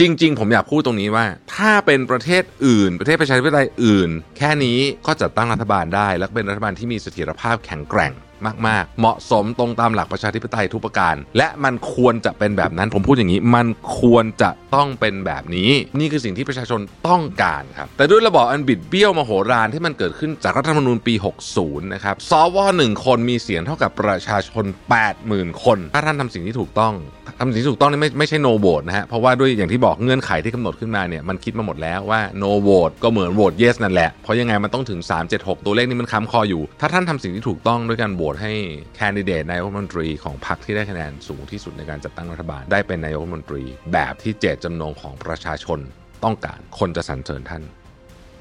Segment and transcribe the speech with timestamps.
[0.00, 8.12] จริง ๆ ผมอยากพูดตรงนี้ว่า ถ้าเป็นประเทศอื่น ประเทศประชาธิปไตยอื่น แค่นี้ก็จัดตั้งรัฐบาลได้ และเป็นรัฐบาลที่มีเสถียรภาพแข็งแกร่ง
[8.68, 13.66] มาก ๆ เหมาะสมตรงตามหลักประชาธิปไตยทุกประการ และมันควรจะเป็นแบบนั้น ผมพูดอย่างนี้ มัน
[14.00, 21.14] ควรจะต้องเป็นแบบนี้ นี่คือสิ่งที่ประชาชนต้องการครับ แต่ด้วยระบอบอันบิดเบี้ยวมโหฬารที่มันเกิดขึ้นจากรัฐธรรมนูญปี
[21.54, 24.64] 60 นะครับ สวหนึ่งคนมีเสียงเท่ากับประชาชน
[25.14, 26.94] 80,000 คน ถ้าท่านทำสิ่งที่ถูกต้อง
[27.38, 35.00] ทำสิ่งที่ถูกต้องนี่ไม่ไม่ใช่ no vote นะฮะเพราะว่าด้วยอย่างที่บอกเงื่อนไขที่กำหนดขึ้นมาเนี่ยมันคิดมาหมดแล้วว่า no vote ก็เหมือน vote yes นั่นแหละ เพราะยังไงมันต้องถึง
[35.32, 38.52] 376 ตัวเลขนี้มันค้ำคออยู่ ถ้าท่านทำสิ่งที่ถูกต้องด้วยการโหวตให้
[38.96, 45.78] แคนดิเดตนายกรัฐมนตรีของพรรคที่ได้คะแนนสูงที่สุดในการจัดตั้งรัฐบาลได้เป็นนายกรัฐมนตรี แบบที่เจตจำนงของประชาชน
[46.24, 47.62] ต้องการคนจะสรรเสริญท่าน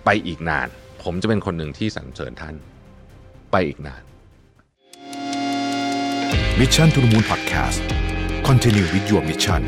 [0.05, 0.67] ไปอีกนาน
[1.03, 2.55] ผมจะเป็นคนหนึ่งที่สรรเสริญท่าน
[3.52, 4.03] ไปอีกนาน
[6.59, 8.02] มิชชั่นทุ the Moon Podcast
[8.52, 9.61] Continue with your mission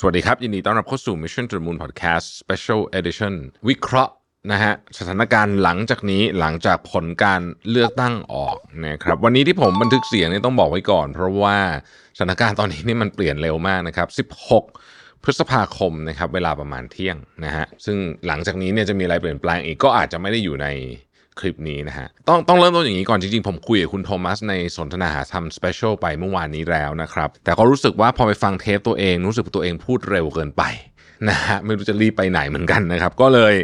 [0.00, 3.34] สวัสดีครับ ยินดีต้อนรับเข้าสู่ Mission to the Moon Podcast Special Edition
[3.68, 4.12] วิเคราะห์
[4.52, 11.56] นะฮะสถานการณ์หลังจากนี้หลังจากผลการเลือกตั้งออกนะครับวันนี้ที่ผมบันทึกเสียงนี่ต้องบอกไว้ก่อน เพราะว่า
[12.18, 14.08] สถานการณ์ตอนนี้นี่มันเปลี่ยนเร็วมากนะครับ
[14.62, 20.68] 16 พฤษภาคมนะครับเวลาประมาณเที่ยงนะฮะซึ่งหลังจากนี้เนี่ยจะมีอะไรเปลี่ยนแปลงอีกก็อาจจะไม่ได้อยู่ใน
[21.38, 30.62] คลิปนี้นะฮะต้องต้องเริ่มต้นอย่างนี้ก่อนจริงๆ ผมคุยกับคุณโทมัสในสนทนาหาธรรม special ไปเมื่อวานนี้แล้วนะครับ แต่ก็รู้สึกว่าพอไปฟังเทปตัวเองรู้สึกตัวเองพูดเร็วเกินไป
[31.28, 33.54] นะฮะไม่รู้จะรีบไปไหนเหมือนกันนะครับ ก็เลย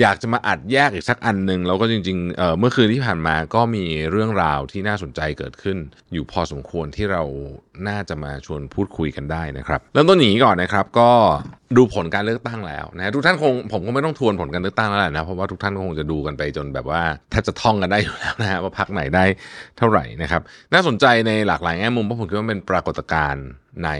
[0.00, 5.78] อยากจะมาอัดแยกอีกสักอันหนึ่งแล้วก็จริงๆเเมื่อคืนที่ผ่านมาก็มีเรื่องราวที่น่าสนใจเกิดขึ้น
[6.12, 7.22] อยู่พอสมควรที่เรา
[7.88, 11.10] น่าจะมาชวนพูดคุยกันได้นะครับเริ่มต้นอย่างนี้ก่อนนะครับ ก็
[11.76, 19.24] ดูผลการเลือกตั้งแล้วนะทุกท่านคงผมก็ไม่ต้องทวนผลการเลือกตั้งแล้วแหละนะเพราะว่าทุกท่านก็คงจะดูกันไปจนแบบว่าแทบจะท่องกันได้อยู่แล้วนะฮะว่าพักไหนได้
[19.78, 23.46] เท่าไหร่นะครับ น่าสนใจในหลากหลายแง่มุมเพราะผมคิดว่าเป็นปรากฏการณ์
[23.84, 23.90] ใน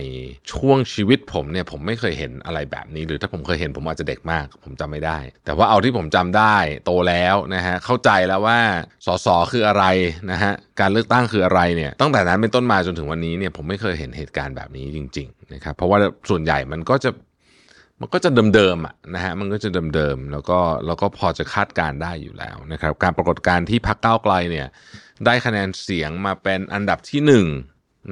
[0.52, 8.58] ช่วงชีวิตผมเนี่ยผมไม่เคยเห็นอะไรแบบนี้ หรือถ้าผมเคยเห็นผมอาจจะเด็กมาก ผมจำไม่ได้ แต่ว่าเอาที่ผมจำได้โตแล้วนะฮะเข้าใจแล้วว่า
[9.06, 9.84] สสคืออะไร
[10.30, 15.98] นะฮะการเลือกตั้งคืออะไรเนี่ยตั้งแต่นั้นเป็นต้นมาจนถึงวันนี้เนี่ยผมไม่เคยเห็นเหตุการณ์แบบนี้จริงๆนะครับเพราะว่า
[16.30, 17.10] ส่วนใหญ่มันก็จะ
[18.00, 24.66] มันก็จะเดิมๆอะนะฮะมันก็จะเดิมๆแล้วก็แล้วก็พอจะคาดการได้อยู่แล้วนะครับ การปรากฏการที่พักเก้าไกลเนี่ย
[25.26, 27.30] ได้คะแนนเสียงมาเป็นอันดับที่ห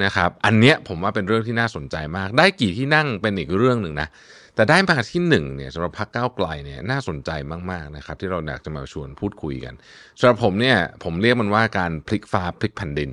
[0.05, 4.09] นะครับ อันเนี้ยผมว่าเป็นเรื่องที่น่าสนใจมาก ได้กี่ที่นั่งเป็นอีกเรื่องหนึ่งนะ
[4.55, 7.31] แต่ได้มาที่หนึ่งเนี่ยสำหรับพักเก้าไกลเนี่ยน่าสนใจ
[7.71, 9.75] มากๆนะครับ ที่เราอยากจะมาชวนพูดคุยกัน
[10.19, 13.11] สำหรับผมเนี่ยผมเรียกมันว่าการพลิกฟ้าพลิกแผ่นดิน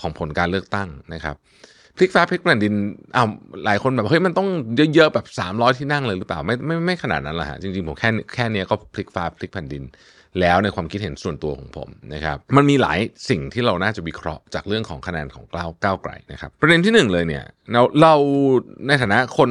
[0.00, 1.36] ของผลการเลือกตั้งนะครับ
[1.96, 2.74] พลิกฟ้าพลิกแผ่นดิน
[3.16, 3.28] อ้าว
[3.64, 4.48] หลายคนแบบเฮ้ยมันต้อง
[4.94, 9.82] เยอะๆแบบ 300 ที่นั่งเลยหรือเปล่าไม่ไม่ไม่ขนาดนั้นแหละฮะจริงๆผมแค่แค่นี้ก็พลิกฟ้าพลิกแผ่นดิน
[10.40, 18.14] แล้วในความคิดเห็นส่วนตัวของผมนะครับมันมีหลายสิ่งที่เราน่าจะวิเคราะห์จากเรื่องของคะแนนของก้าวก้าวไกลนะครับประเด็นที่หนึ่งเลยเนี่ยเราเรา
[18.86, 19.50] ในฐานะคน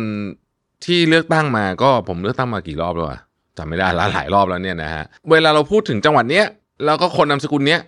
[0.85, 3.21] ที่เลือกตั้งมาก็ผมเลือกตั้งมากี่รอบแล้วอะ
[3.57, 6.45] จำไม่ได้หลายรอบแล้วเนี่ยนะฮะเวลาเราพูดถึงจังหวัดเนี้ย
[6.85, 7.81] แล้วก็คนนามสกุลเนี้ย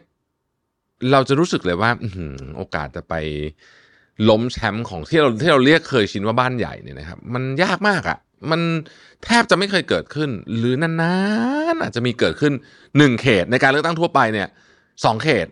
[1.12, 1.90] เราจะรู้สึกเลยว่า
[2.58, 3.14] โอกาสจะไป
[4.30, 8.18] ล้มแชมป์ของที่เราที่เราเรียกเคยชินว่าบ้านใหญ่เนี่ยนะครับ มันยากมากอะ่ะ
[8.52, 8.62] มัน
[9.26, 11.14] แทบจะไม่เคยเกิดขึ้น หรือนา
[11.74, 12.54] นๆอาจจะมีเกิดขึ้น
[12.98, 14.48] หนึ่งเขตในการเลือกตั้งทั่วไปเนี่ย
[15.06, 15.48] สองเขต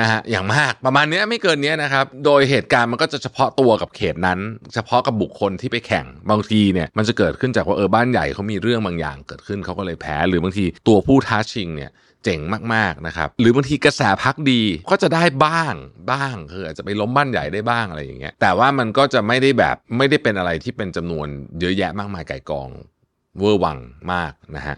[0.00, 4.38] นะฮะอย่างมากประมาณนี้ไม่เกินนี้นะครับ โดยเหตุการณ์มันก็จะเฉพาะตัวกับเขตนั้น
[4.74, 11.90] เฉพาะกับบุคคลที่ไปแข่งบางทีเนี่ยมันจะเกิดขึ้นจากว่าเออบ้านใหญ่เขามีเรื่องบางอย่างเกิดขึ้นเขาก็เลยแพ้ หรือบางทีตัวผู้ท้าชิงเนี่ย
[12.24, 12.40] เจ๋ง
[12.74, 15.74] มากๆนะครับ หรือบางทีกระแสพักดีก็จะได้บ้าง
[16.12, 21.26] บ้างคืออาจจะไปล้มบ้านใหญ่ได้บ้างอะไรอย่างเงี้ยแต่ว่ามันก็จะไม่ได้แบบไม่ได้เป็นอะไรที่เป็นจำนวน
[21.60, 22.68] เยอะแยะมากมายไก่กอง
[23.38, 23.78] เวอร์วัง
[24.12, 24.76] มากนะฮะ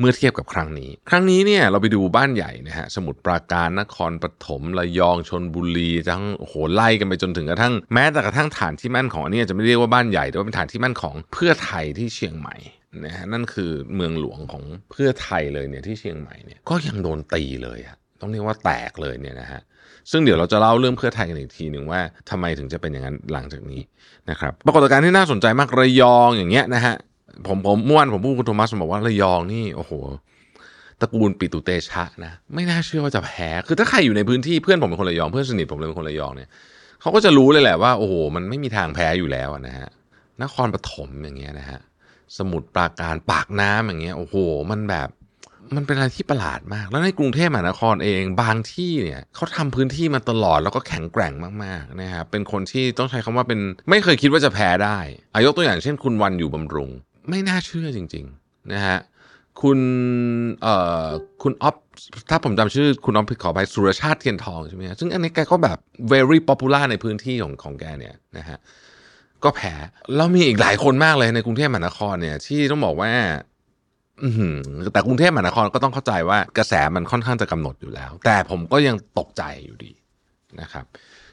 [0.00, 12.56] เมื่อเทียบกับครั้งนี้ ครั้งนี้เนี่ยเราไปดูบ้านใหญ่นะฮะสมุทรปราการนครปฐมระยองชนบุรีทั้งโอ้โหไล่กันไปจนถึงกระทั่งแม้แต่กระทั่งฐานที่มั่นของอันนี้จะไม่เรียกว่าบ้านใหญ่แต่ว่าเป็นฐานที่มั่นของเพื่อไทยที่เชียงใหม่
[13.04, 19.60] นะฮะนั่นคือเมืองหลวงของเพื่อไทยเลยเนี่ยที่เชียงใหม่เนี่ยก็ยังโดนตีเลยอะต้องเรียกว่าแตกเลยเนี่ยนะฮะ
[20.10, 22.00] ซึ่งเดี๋ยวเราจะเล่าเรื่องเพื่อไทยกันอีกทีหนึ่งว่า
[22.30, 23.80] ทำไมถึงจะเป็นอย่างนั้นหลังจากนี้
[24.30, 26.94] นะครับปรากฏการณ์ที่น่าสนใจมากระยองอย่างเงี้ยนะฮะ
[27.46, 29.92] ผมผมม่วนผมพูดคุณโทมัสบอกว่าระยองนี่โอ้โห
[31.00, 36.48] ตระกูลปิตุเตชะนะไม่น่าเชื่อว่าจะแพ้คือถ้าใครอยู่ในพื้นที่เพื่อนผมเป็นคนระยองเพื่อนสนิทผมเลยเป็นคนระยองเนี่ย
[37.00, 39.88] เขาก็จะรู้เลยแหละว่าโอ้โหมันไม่มีทางแพ้อยู่แล้วนะฮะ
[40.42, 41.80] นครปฐมอย่างเงี้ยนะฮะ
[42.38, 44.34] สมุทรปราการปากน้ำอย่างเงี้ยโอ้โห
[44.70, 45.08] มันแบบ
[45.76, 51.32] มันเป็นอะไรที่ประหลาดมาก แล้วในกรุงเทพมหานครเองบางที่เนี่ยเขาทำพื้นที่มาตลอดแล้วก็แข็งแกร่ง
[51.64, 54.98] มากๆนะครับเป็นคนที่ต้องใช้คำว่าเป็นไม่เคยคิดว่าจะแพ้ได้
[55.34, 56.90] อายกตัวอย่างเช่นคุณวันอยู่บำรุง
[57.30, 58.98] ไม่น่าเชื่อจริงๆนะฮะ
[59.60, 59.78] คุณ
[60.62, 60.74] เอ่
[61.06, 61.08] อ
[61.42, 61.76] คุณออฟ
[62.30, 65.78] ถ้าผมจำชื่อคุณออฟผิดขอไปสุรชาติเทียนทองใช่ไหมฮะซึ่งอันนี้แกก็แบบ
[66.12, 68.58] very popular ในพื้นที่ของของแกเนี่ยนะฮะ
[69.44, 69.74] ก็แพ้
[70.16, 73.12] แล้วมีอีกหลายคนมากเลยในกรุงเทพมหานครเนี่ยที่ต้องบอกว่า
[74.92, 79.92] แต่กรุงเทพมหานครก็ต้องเข้าใจว่ากระแสมันค่อนข้างจะกำหนดอยู่แล้ว แต่ผมก็ยังตกใจอยู่ดี
[80.60, 80.84] นะครับ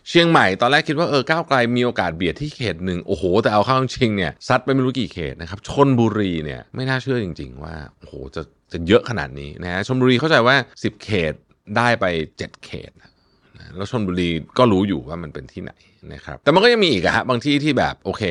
[0.09, 8.41] เชียงใหม่ตอนแรกคิดว่าเออก้าวไกลมีโอกาสเบียดที่เขตหนึ่งโอ้โห แต่เอาเข้าจริงเนี่ยซัดไปไม่รู้กี่เขตนะครับชนบุรีเนี่ยไม่น่าเชื่อจริง ๆ ว่าโอ้โหจะ
[8.71, 11.33] จะเยอะขนาดนี้นะฮะชนบุรีเข้าใจว่า 10 เขต
[11.77, 12.05] ได้ไป
[12.37, 12.91] 7 เขต
[13.75, 15.73] แล้วชลบุรีก็รู้อยู่ว่ามันเป็นที่ไหน
[16.13, 18.23] นะครับแต่มันก็ยังมีอีกฮะบางที่ที่แบบโอเค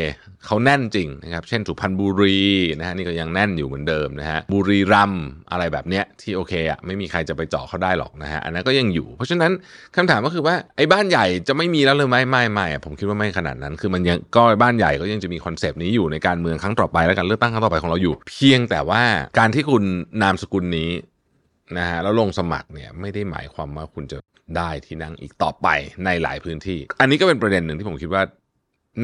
[0.47, 2.39] เขาแน่นจริงนะครับเช่นสุพรรณบุรี
[2.79, 5.15] นะฮะนี่ก็ยังแน่นอยู่เหมือนเดิมนะฮะบุรีรัมย์
[5.51, 9.53] อะไรแบบเนี้ยที่โอเคอะไม่มีใครจะไปเจาะเขาได้หรอกนะฮะอันนั้นก็ยังอยู่ เพราะฉะนั้น
[9.97, 19.03] คำถามก็คือว่าไอ้บ้านใหญ่จะไม่มีแล้วเลยไหมไม่ไม่ผมคิดว่าไม่ขนาดนั้น คือมันยังก็บ้านใหญ่ก็ยังจะมี concept นี้อยู่ในการเมืองครั้งต่อไปและการเลือกตั้งครั้งต่อไปของเราอยู่ เพียงแต่ว่า
[19.39, 19.85] การที่คุณ
[20.23, 20.91] นามสกุลนี้
[21.79, 24.19] นะฮะแล้วลงสมัครเนี่ยไม่ได้หมายความว่าคุณจะ
[24.57, 25.69] ได้ที่นั่งอีกต่อไป
[26.05, 28.23] ในหลายพื้นที่ อันนี้ก็เป็นประเด็นหนึ่งที่ผมคิดว่า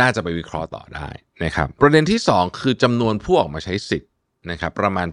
[0.01, 1.09] น่าจะไปวิเคราะห์ต่อได้
[1.45, 4.10] นะครับ ประเด็นที่ 2 คือจำนวนผู้ออกมาใช้สิทธิ์
[4.51, 5.09] นะครับประมาณ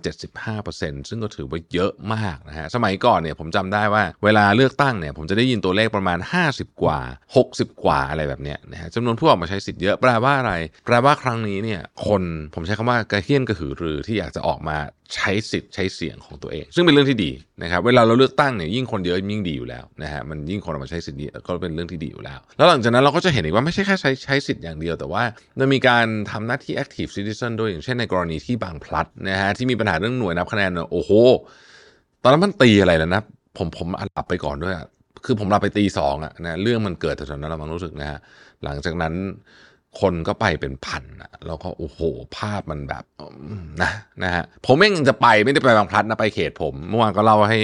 [0.52, 6.20] 75%ซึ่งก็ถือว่าเยอะมากนะฮะสมัยก่อนเนี่ยผมจำได้ว่าเวลาเลือกตั้งเนี่ยผมจะได้ยินตัวเลขประมาณ
[6.50, 7.00] 50 กว่า
[7.42, 10.54] 60 กว่าอะไรแบบเนี้ยนะฮะจำนวนผู้ออกมาใช้สิทธิ์เยอะแปลว่าอะไร
[10.86, 12.24] แปลว่าครั้งนี้เนี่ยคน
[12.56, 14.78] ผมใช้คำว่ากระเฮี้ยนกระหือรือที่อยากจะออกมา
[15.16, 17.32] ใช้สิทธิ์ใช้เสียงของตัวเอง ซึ่งเป็นเรื่องที่ดี
[17.64, 25.24] นะครับเวลาเราเลือกตั้งเนี่ยยิ่งคนเยอะยิ่งดีอยู่แล้วนะฮะมันยิ่งคนออกมาใช้สิทธิ์ก็เป็นเรื่องที่ดีอยู่แล้ว แล้วหลังจากนั้นเราก็จะเห็นอีกว่าไม่ใช่แค่ใช้ใช้สิทธิ์อย่างเดียว แต่ว่า
[25.60, 31.12] มันมีการทำหน้าที่ active citizen ด้วยอย่างเช่นในกรณีที่บางพลัดนะฮะที่มีปัญหาเรื่องหน่วยนับคะแนนเนี่ยโอ้โห
[32.24, 33.22] ตอนนั้นมันตีอะไรแล้วนะ
[33.58, 34.76] ผมผมหลับไปก่อนด้วย
[35.26, 38.20] คือผมหลับไปตีสองอะนะเรื่องมันเกิดแถวๆนั้นเรามังรู้สึกนะฮะ
[38.64, 39.14] หลังจากนั้น
[40.02, 42.00] คนก็ไปเป็นพันอะแล้วก็โอ้โห
[42.38, 43.04] ภาพมันแบบ
[43.82, 43.92] นะ
[44.24, 47.60] นะฮะผมเองจะไปไม่ได้ไปบางพลัดนะไปเขตผม เมื่อวานก็เล่าให้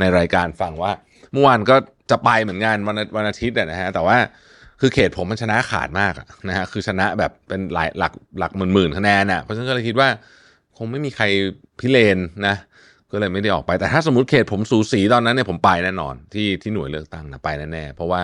[0.00, 0.92] ในรายการฟังว่า
[1.32, 1.76] เมื่อวานก็
[2.10, 4.16] จะไปเหมือนกันวันวันอาทิตย์อะนะฮะแต่ว่า
[4.80, 6.12] คือเขตผมมันชนะขาดมาก
[6.48, 10.08] นะฮะคือชนะแบบเป็นหลายหลักหลักหมื่นหมื่นคะแนนอะเพราะฉะนั้นก็เลยคิดว่า
[10.78, 11.24] คงไม่มีใคร
[11.80, 12.56] พิเรนนะ
[13.12, 18.22] ก็เลยไม่ได้ออกไป แต่ถ้าสมมติเขตผมสูสีตอนนั้นเนี่ยผมไปแน่นอน ที่ที่หน่วยเลือกตั้งนะไปแน่ๆเพราะว่า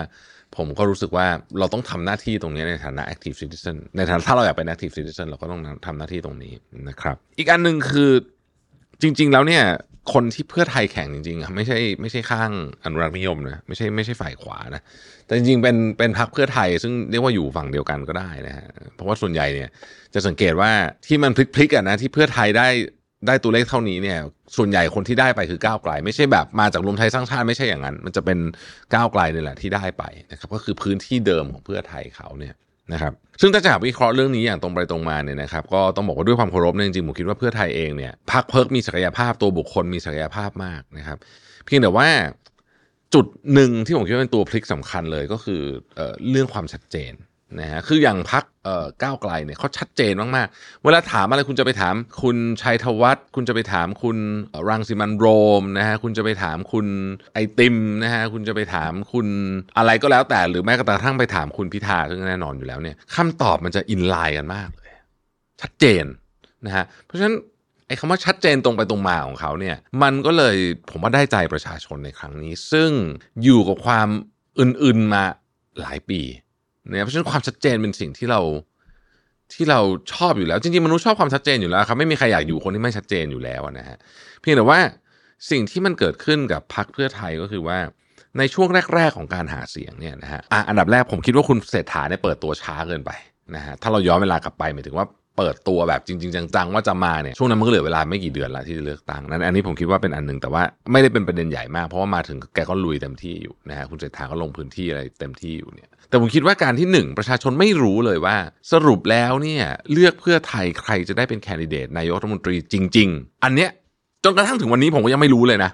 [0.57, 1.27] ผมก็รู้สึกว่า
[1.59, 6.53] เราต้องทำหน้าที่ตรงนี้ในฐานะ active citizen ในฐานะถ้าเราอยากเป็น active citizen เราก็ต้องทำหน้าที่ตรงนี้
[6.89, 8.11] นะครับ อีกอันหนึ่งคือ
[9.03, 9.65] จริง ๆ แล้วเนี่ย
[10.13, 12.51] คนที่เพื่อไทยแข่งจริงๆอะไม่ใช่ไม่ใช่ข้าง
[12.85, 14.83] อนุรักษ์นิยมนะไม่ใช่ไม่ใช่ฝ่ายขวานะ
[15.27, 19.69] แต่จริงๆเป็นเป็นพรรคเพื่อไทย ซึ่งเรียกว่าอยู่ฝั่งเดียวกันก็ได้นะฮะเพราะว่าส่วนใหญ่เนี่ย
[20.15, 20.71] จะสังเกตว่า
[21.07, 22.69] ที่มันพลิกๆอะนะที่เพื่อไทยได้
[23.27, 24.19] ได้ตัวเลขเท่านี้เนี่ย
[24.57, 28.39] ส่วนใหญ่คนที่ได้ไปคือก้าวไกล ไม่ใช่แบบมาจากรวมไทยสร้างชาติไม่ใช่อย่างนั้น มันจะเป็น
[28.95, 32.55] ก้าวไกลนี่แหละที่ได้ไปนะครับก็คือพื้นที่เดิมของเพื่อไทยเขาเนี่ย
[32.93, 41.19] นะครับซึ่งถ้าจะหาวิเคราะห์เรื่องนี้อย่างตรงไปตรงมาเนี่ยนะครับก็ต้องบอกว่าด้วยความเคารพเนี่ยจริงๆผมคิดว่าเพื่อไทยเองเนี่ยพรรคเพิกมีศักยภาพตัวบุคคลมีศักยภาพมากนะครับ
[41.65, 42.09] เพียงแต่ว่า
[43.15, 45.63] จุดหนึ่งที่ผมคิดว่าเป็นตัวพลิกสำคัญเลยก็คือ
[45.97, 47.13] เออเรื่องความชัดเจน
[47.61, 54.19] นะฮะคืออย่างพักเอ่อก้าวไกลเนี่ยเขาชัดเจนมากๆ เวลาถามอะไรคุณจะไปถามคุณชัยธวัฒน์คุณจะไปถามคุณ
[54.69, 55.27] รังสิมันโร
[55.61, 56.87] มนะฮะคุณจะไปถามคุณ
[57.35, 59.27] ไอติมนะฮะคุณจะไปถามคุณ
[59.77, 64.93] อะไรก็แล้วแต่หรือแม้กระทั่งไปถามคุณพิธาซึ่งแน่นอนอยู่แล้วเนี่ยคำตอบมันจะอินไลน์กันมากเลย
[65.61, 66.05] ชัดเจน
[66.67, 67.37] นะฮะเพราะฉะนั้น
[67.87, 70.57] ไอ้คำว่าชัดเจนตรงไปตรงมาของเขาเนี่ยมันก็เลย
[70.91, 72.91] ผมว่าได้ใจประชาชนในครั้งนี้ ซึ่ง
[73.43, 74.09] อยู่กับความ
[74.61, 75.25] อื่นๆมา
[75.81, 76.21] หลายปี
[76.91, 78.41] เนี่ยเพราะฉะนั้นความชัดเจนเป็นสิ่งที่เรา
[79.55, 79.81] ที่เรา
[80.13, 83.97] ชอบอยู่แล้ว จริงๆมนุษย์ชอบความชัดเจนอยู่แล้วครับไม่มีใครอยากอยู่คนที่ไม่ชัดเจนอยู่แล้วนะฮะ
[84.41, 84.81] เพียงแต่ว่า
[85.51, 87.79] สิ่งที่มันเกิดขึ้นกับพรรคเพื่อไทยก็คือว่า
[88.39, 93.11] ในช่วงแรก ๆ ของการหาเสียงเนี่ยนะฮะอะอันดับแรกผมคิดว่าคุณเศรษฐาเนี่ยเปิดตัวช้าเกินไป
[93.57, 100.63] นะฮะถ้าเราย้อนเวลากลับไปหมายถึงว่า เปิดตัวแบบจริง ๆ จังๆว่าจะมาเนี่ยช่วงนั้นมันก็เหลือเวลาไม่กี่เดือนละที่จะเลือกตั้งนั้นอันนี้ผมคิดว่าเป็นอันหนึ่งแต่ว่า
[100.93, 108.37] ไม่ได้เป็นประเด็นใหญ่มาก เพราะว่ามาถึงแกก็ลุยเต็มที่อยู่นะฮะคุณเศรษฐาก็ลงพื้นที่อะไรเต็มที่อยู่เนี่ยแต่ผมคิดว่าการที่หนึ่งประชาชนไม่รู้เลยว่า
[108.73, 113.71] สรุปแล้วเนี่ยเลือกเพื่อไทยใครจะได้เป็นแคนดิเดตนายกรัฐมนตรีจริง ๆ อันเนี้ย
[114.25, 115.71] จนกระทั่งถึงวันนี้ผมก็ยังไม่รู้เลยนะ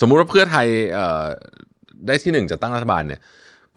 [0.00, 1.24] สมมุติว่าเพื่อไทยเอ่อ
[2.06, 3.20] ได้ที่หนึ่งจะตั้งรัฐบาลเนี่ย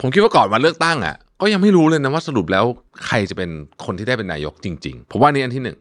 [0.02, 2.66] ผมคิดว่าก่อนวันเลือกตั้งอะ ก็ยังไม่รู้เลยนะว่าสรุปแล้ว
[3.06, 3.50] ใครจะเป็น
[3.86, 5.78] คนที่ได้เป็นนายกจริงๆ ผมว่านี่อันที่หนึ่ง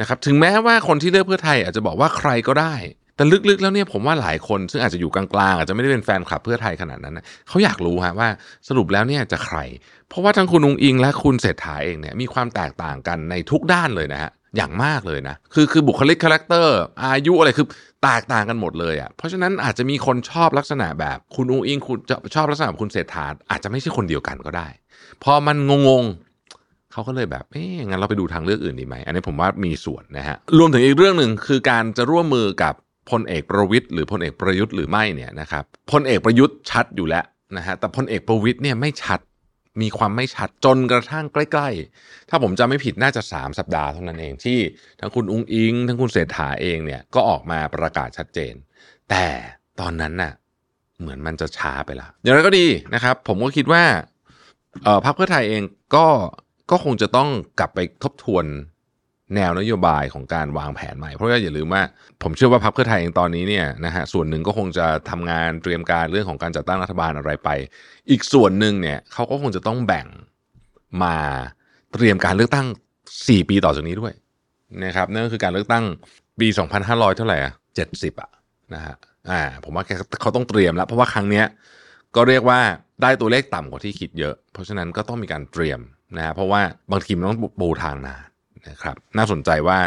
[0.00, 2.74] นะครับถึงแม้ว่าคนที่เลือกเพื่อไทยอาจจะบอกว่าใครก็ได้
[3.16, 8.28] แต่ลึกๆแล้วเนี่ยผมว่าหลายคนซึ่งอาจจะอยู่กลางๆอาจจะไม่ได้เป็นแฟนคลับเพื่อไทยขนาดนั้นนะเขาอยากรู้ฮะว่า
[8.68, 9.58] สรุปแล้วเนี่ยจะใคร
[10.08, 17.66] เพราะว่าทั้งคุณอุ๊งอิ๊งและคุณเศรษฐาเองเนี่ยมีความแตกต่างกันในทุกด้านเลยนะฮะอย่างมากเลยนะคือคือบุคลิก character อายุอะไรคือ
[18.02, 24.68] แตกต่างกันหมดเลยอะ่ะเพราะฉะนั้นอาจจะมีคนชอบลักษณะแบบคุณอุ๊งอิ๊งคุณจะชอบลักษณะแบบคุณเศรษฐาอาจจะไม่ใช่คนเดียวกันก็ได้
[25.24, 25.56] พอมัน
[25.88, 32.74] งงๆเขาก็เลยแบบเอ๊ะงั้นเราไปดูทางเลือกอื่นดีไหมอันนี้ผมว่ามีส่วนนะฮะรวมถึงอีกเรื่องหนึ่งคือการจะร่วมมือกับ
[33.10, 37.24] พลเอกประวิตรหรือพลเอกประยุทธ์หรือไม่เนี่ยนะครับพลเอกประยุทธ์ชัดอยู่แล้ว
[37.56, 39.20] นะฮะแต่พลเอกประวิทย์เนี่ยไม่ชัด
[39.80, 41.68] มีความไม่ชัดจนกระทั่งใกล้
[41.98, 44.58] ๆ ถ้าผมจะไม่ผิดน่าจะ 3 สัปดาห์เท่านั้นเองที่
[45.00, 48.54] ทั้งคุณอุ้งอิง ทั้งคุณเศรษฐาเองเนี่ยก็ออกมาประกาศชัดเจน
[49.10, 49.24] แต่
[49.80, 50.32] ตอนนั้นน่ะ
[51.00, 53.84] เหมือนมันจะช้าไปละอย่างไรก็ดีนะครับ ผมก็คิดว่า
[55.04, 55.62] พรรคเพื่อไทยเอง
[55.94, 56.06] ก็
[56.70, 58.44] ก็คงจะต้องกลับไปทบทวน
[59.34, 61.82] แนวนโยบายของการวางแผนใหม่ เพราะว่าอย่าลืมว่า
[62.22, 67.48] ผมเชื่อว่าพรรคเพื่อไทยเองตอนนี้เนี่ยนะฮะส่วนหนึ่งก็คงจะทำงานเตรียมการเรื่องของการจัดตั้งรัฐบาลอะไรไป
[68.10, 70.06] อีกส่วนหนึ่งเนี่ยเขาก็คงจะต้องแบ่ง
[71.02, 71.16] มา
[71.92, 72.66] เตรียมการเลือกตั้ง
[73.06, 74.12] 4 ปีต่อจากนี้ด้วย
[74.84, 75.84] นะครับนั่นก็คือการเลือกตั้ง
[76.40, 76.48] ปี
[76.82, 77.52] 2,500 เท่าไหร่อะ
[77.86, 78.30] 70 อะ
[78.74, 78.94] นะฮะ
[79.30, 79.84] อ่าผมว่า
[80.20, 81.46] เขาต้องเตรียมแล้ว เพราะว่าครั้งเนี้ย
[82.16, 82.60] ก็เรียกว่า
[83.02, 85.80] ได้ตัวเลขต่ำกว่าที่คิดเยอะ เพราะฉะนั้นก็ต้องมีการเตรียม
[86.16, 86.60] นะฮะเพราะว่า
[86.92, 88.20] บางทีมันต้องปูทางนาน
[88.68, 89.78] นะครับน่าสนใจว่า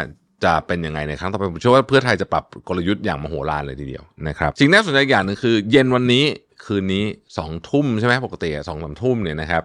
[0.44, 6.24] จะเป็นยังไงในครั้งต่อไปผมเชื่อว่าเพื่อไทยจะปรับกลยุทธ์อย่างมโหฬารเลยทีเดียวนะครับสิ่งน่าสนใจอย่างหนึ่งคือ เย็นวันนี้
[6.64, 7.04] คืนนี้
[7.38, 9.62] สองทุ่มใช่ไหมปกติสองสามทุ่มเนี่ยนะครับ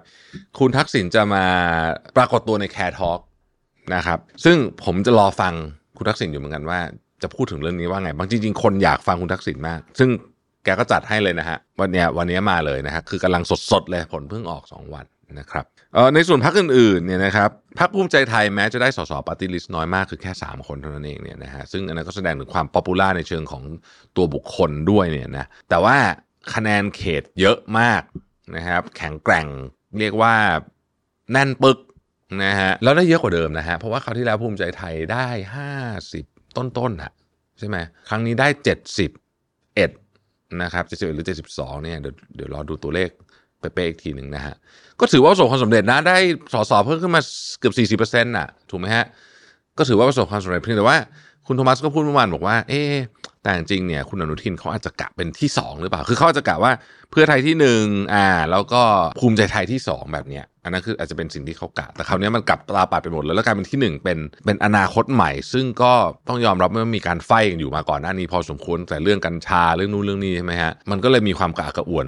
[0.60, 1.46] คุณทักษิณจะมา
[2.18, 3.20] ปรากฏตัวในแคร์ทอ l k
[3.96, 5.54] นะครับซึ่งผมจะรอฟัง
[5.98, 6.80] คุณทักษิณอยู่เหมือนกันว่า
[7.24, 10.10] จะพูดถึงเรื่องนี้ว่าไงบางจริงๆ คนอยากฟังคุณทักษิณมาก ซึ่ง
[10.64, 15.06] แกก็จัดให้เลยนะฮะวันเนี้ยวันนี้มาเลยนะฮะคือกำลังสดๆเลยผลเพิ่งออก 2 วัน
[15.40, 15.66] นะครับ
[16.16, 23.64] ในส่วนพรรคอื่นๆเนี่ยนะครับพรรคภูมิใจไทยแม้จะได้สสปาร์ตี้ลิสต์น้อยมากคือแค่ 3 คนเท่านั้นเองเนี่ยนะฮะซึ่งอันนั้นก็แสดงถึงความ popular ในเชิงของ
[24.16, 25.98] ตัวบุคคลด้วยเนี่ยนะแต่ว่า
[26.54, 28.02] คะแนนเขตเยอะมาก
[28.56, 29.48] นะครับแข็งแกร่ง
[30.00, 30.36] เรียกว่า
[31.32, 31.78] แน่นปึก
[32.44, 35.28] นะฮะแล้วได้เยอะกว่าเดิมนะฮะเพราะว่าคราวที่แล้วภูมิใจไทยได้
[35.94, 37.12] 50 ต้นๆอะ
[37.60, 37.78] ใช่ไหม
[38.10, 38.48] ครั้งนี้ได้
[39.34, 43.10] 71นะครับ71หรือ 72เนี่ยเดี๋ยวเดี๋ยวรอดูตัวเลข
[43.60, 44.56] เป๊ะๆอีกทีหนึ่งนะฮะ
[45.00, 46.18] ก็ถือว่าประสบความสำเร็จนะ ได้
[46.54, 47.22] สอสอเพิ่มขึ้นมา
[47.60, 49.06] เกือบ 40%น่ะ ถูกไหมฮะ
[49.78, 50.98] ก็ถือว่าประสบความสำเร็จเพียงแต่ว่า
[51.48, 52.82] คุณโทมัสก็พูดเมื่อวานบอกว่า เอ๊
[53.44, 56.72] แต่จริงเนี่ย คุณอนุทินเขาอาจจะกะเป็นที่ 2 หรือเปล่า คือเขาอาจจะกะว่า
[57.12, 57.84] เพื่อไทยที่หนึ่ง
[58.14, 58.82] อ่า แล้วก็
[59.20, 65.94] ภูมิใจไทยที่ 2 แบบเนี้ย อันนั้นคืออาจจะเป็นสิ่งที่เขากะ แต่คราวนี้มันกลับตาปัดไปหมดเลยแล้วกลายเป็นที่หนึ่งเป็นเป็นอนาคตใหม่ ซึ่งก็
[66.28, 72.06] ต้องยอมรับว่ามีการไฟกันอยู่มาก่อนหน้านี้พอสมควร แต่เรื่องกัญชาเรื่องนู้นเรื่องนี้ใช่ไหมฮะ มันก็เลยมีความกะกระอ่วน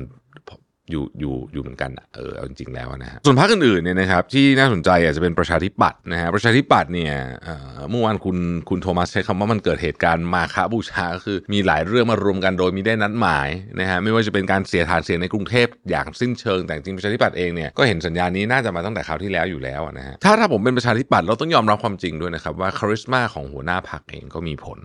[0.91, 8.37] อยู่อยู่อยู่เหมือนกันเออเอาจริงๆแล้วนะฮะส่วนพรรคอื่นๆเนี่ยนะครับที่น่าสนใจอาจจะเป็นประชาธิปัตย์นะฮะประชาธิปัตย์เนี่ยเอ่อเมื่อวานคุณ
[8.69, 24.79] คุณโทมัสใช้คำว่ามันเกิดเหตุการณ์มาคาบูชาก็คือมีหลายเรื่องมารวมกันโดยมีได้นัดหมายนะฮะไม่ว่าจะเป็นการเสียฐานเสียงในกรุงเทพอย่างสิ้นเชิงแต่จริงประชาธิปัตย์เองเนี่ยก็เห็นสัญญาณนี้น่าจะมาตั้งแต่คราวที่แล้วอยู่แล้วนะฮะถ้าถ้าผมเป็นประชาธิปัตย์เราต้องยอมรับความจริงด้วยนะครับว่าคาริสมาของหัวหน้าพรรคเองก็มีผล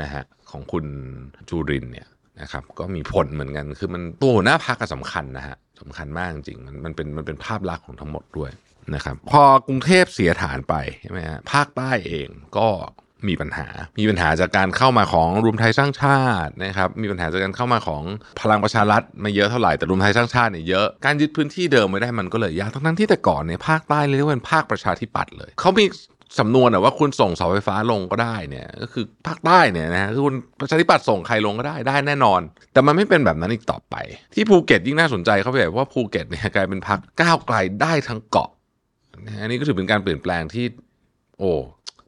[0.00, 0.84] นะฮะของคุณ
[1.48, 2.06] จูรินเนี่ย
[2.40, 8.50] นะครับก็มีผลเหมือนกัน คือมันตัวหน้าพรรคสำคัญนะฮะสำคัญมากจริงมันมันเป็นมันเป็นภาพลักษณ์ของทั้งหมดด้วย
[8.94, 12.68] นะครับพอกรุงเทพเสียฐานไปใช่ไหมฮะภาคใต้เองก็
[13.28, 13.68] มีปัญหา
[14.00, 18.02] มีปัญหาจากการเข้ามาของรวมไทยสร้างชาตินะครับ มีปัญหาจากการเข้ามาของ
[18.40, 25.84] พลังประชารัฐไม่เยอะเท่าไหร่ แต่รวมไทยสร้างชาติเนี่ยเยอะ การยึดพื้นที่เดิมไม่ได้มันก็เลยยาก ทั้งที่แต่ก่อนเนี่ยภาคใต้เรียกว่าเป็นภาคประชาธิปัตย์เลย เขามี
[26.38, 32.40] สำนวนอะว่าคุณส่งเสาไฟฟ้าลงก็ได้เนี่ยก็คือภาคใต้เนี่ยนะฮะคือคุณประชาธิปัตย์ส่งใครลงก็ได้ได้แน่นอน
[32.72, 33.94] แต่มันไม่เป็นแบบนั้นอีกต่อไป
[34.34, 38.50] ที่ภูเก็ตยิ่งน่าสนใจเข้าไปเพราะว่าภูเก็ตเนี่ยกลายเป็นพรรคก้าวไกลได้ทั้งเกาะ
[39.40, 40.64] อันนี้ก็ถือเป็นการเปลี่ยนแปลงที่
[41.38, 41.52] โอ้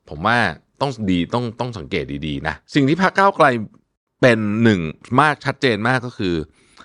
[0.09, 0.39] ผมว่า
[0.81, 3.47] ต้องดีต้องต้องสังเกตดีๆนะสิ่งที่พรรคก้าวไกล
[4.23, 4.81] เป็นหนึ่ง
[5.21, 6.35] มากชัดเจนมากก็คือ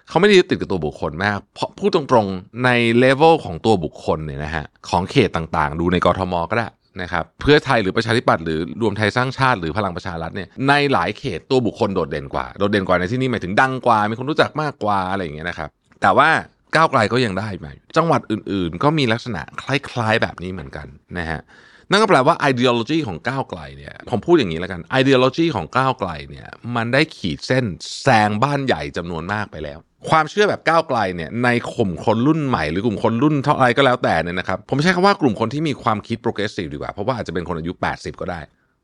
[0.07, 6.67] เขาไม่ได้ยึดติดกับตัวบุคคลมาก เพราะพูดตรงๆในเลเวลของตัวบุคคลเนี่ยนะฮะของเขตต่างๆ ดูในกทมก็ได้
[7.01, 15.69] นะครับเพื่อไทยหรือประชาธิปัตย์หรือรวมไทยสร้างชาติหรือพลังประชารัฐเนี่ยในหลายเขตตัวบุคคลโดดเด่นกว่า โดดเด่นกว่าในที่นี้หมายถึงดังกว่า มีคนรู้จักมากกว่าอะไรอย่างเงี้ยนะครับ
[16.01, 16.29] แต่ว่า
[16.75, 21.41] ก้าวไกลก็ยังได้มาจังหวัดอื่นๆ ก็มีลักษณะคล้ายๆแบบนี้เหมือนกันนะฮะ
[21.91, 27.65] นั่นก็แปลว่า ideology ของก้าวไกลเนี่ยผมพูดอย่างนี้แล้วกัน ideology ของก้าวไกลเนี่ยมันได้ขีดเส้น
[28.03, 29.79] แซงบ้านใหญ่จำนวนมากไปแล้ว
[30.09, 38.41] ความเชื่อแบบก้าวไกลเนี่ยในกลุ่มคนรุ่นใหม่ หรือกลุ่มคนรุ่นเท่าไรก็แล้วแต่เนี่ยนะครับผมใช้คำว่ากลุ่มคนที่มีความคิด progressive ดีกว่า เพราะว่าอาจจะเป็นคนอายุ 80 ก็ได้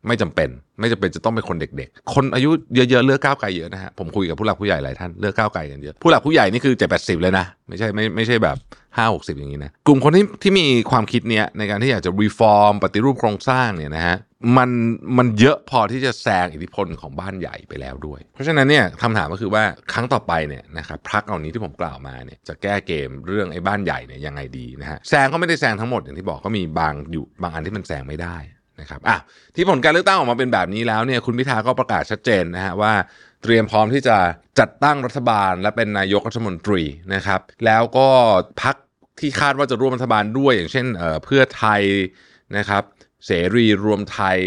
[0.07, 0.49] ไม่จำเป็น
[0.79, 8.57] ไม่จำเป็นจะต้องเป็นคนเด็ก ๆ คนอายุเยอะๆเลือกก้าวไกลเยอะนะฮะผมคุยกับผู้หลักผู้ใหญ่หลายท่านเลือกก้าวไกลกันเยอะผู้หลักผู้ใหญ่นี่คือเจ็ดแปดสิบเลยนะไม่ใช่ไม่ไม่ใช่แบบ
[8.97, 14.17] ห้าหกสิบอย่างนี้นะกลุ่มคนที่ที่มีความคิดเนี้ยในการที่อยากจะ reform ปฏิรูปโครงสร้างเนี่ยนะฮะ
[14.57, 14.69] มัน
[15.17, 28.37] มันเยอะพอที่จะแซงอิทธิพลของบ้านใหญ่ไปแล้วด้วย เพราะฉะนั้นเนี่ยคำถามก็คือว่าครั้งต่อไปเนี่ยนะครับพรรคเหล่านี้ที่ผมกล่าวมาเนี่ยจะแก้เกมเรื่องไอ้บ้านใหญ่เนี่ยยังไงดีนะฮะแซงก็ไม่ได้แซงทั้งหมดอย่างที่บอกก็มีบางอยู่บางอันที่มันแซงไม่ได้
[28.81, 29.17] นะครับอะ
[29.55, 32.93] ที่ผลการเลือกตั้งออกมาเป็นแบบนี้แล้วเนี่ยคุณพิธาก็ประกาศชัดเจนนะฮะว่า
[33.43, 34.17] เตรียมพร้อมที่จะ
[34.59, 38.07] จัดตั้งรัฐบาลและเป็นนายกรัฐมนตรีนะครับ แล้วก็
[38.61, 38.75] พัก
[39.19, 41.81] ที่คาดว่าจะร่วมรัฐบาลด้วยอย่างเช่นเเพื่อไทย
[42.57, 42.83] นะครับ
[43.25, 44.37] เสรีรวมไทย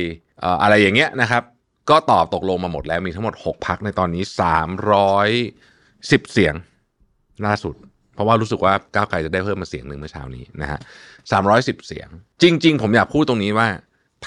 [0.44, 1.42] ออะไรอย่างเงี้ยนะครับ
[1.90, 6.54] ก็ตอบตกลงมาหมดแล้วมีทั้งหมด 6 พักในตอนนี้ 310 เสียง
[7.46, 7.75] ล่าสุด
[8.14, 10.78] เพราะว่ารู้สึกว่าก้าวไกลจะได้เพิ่มมาเสียงหนึ่งเมื่อเช้านี้นะฮะ
[11.32, 12.08] 310 เสียง
[12.42, 13.68] จริง ๆ ผมอยากพูดตรงนี้ว่า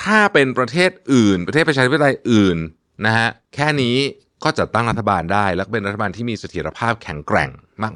[0.02, 2.58] ถ้าเป็นประเทศอื่น ประเทศประชาธิปไตยอื่น
[3.06, 3.98] นะฮะแค่นี้
[4.44, 7.50] ก็จะตั้งรัฐบาลได้ และเป็นรัฐบาลที่มีเสถียรภาพแข็งแกร่ง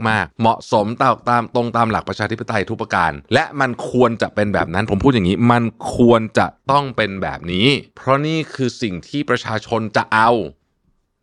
[0.09, 5.63] มาก ๆ เหมาะสมตามตามตรงตามหลักประชาธิปไตยทุกประการ และมันควรจะเป็นแบบนั้น ผมพูดอย่างนี้ มัน
[5.95, 10.31] ควรจะต้องเป็นแบบนี้ เพราะนี่คือสิ่งที่ประชาชนจะเอา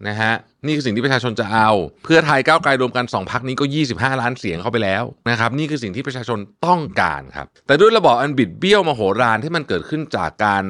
[0.09, 0.33] นะฮะ
[0.67, 1.71] นี่คือสิ่งที่ประชาชนจะเอา
[2.05, 10.65] เพื่อไทยก้าวไกลรวมกัน2พักนี้ก็ 25 ล้านเสียงเข้าไปแล้วนะครับนี่คือสิ่งที่ประชาชนต้องการครับ แต่ด้วยระบอบอันบิดเบี้ยวมโหฬารที่มันเกิดขึ้นจากการ